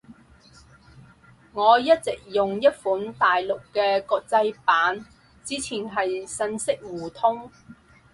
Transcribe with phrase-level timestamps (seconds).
[1.53, 5.05] 我一直用一款大陸嘅國際版。
[5.45, 7.51] 之前係信息互通